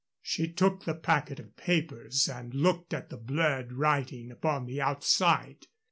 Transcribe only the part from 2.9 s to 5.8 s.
at the blurred writing upon the outside.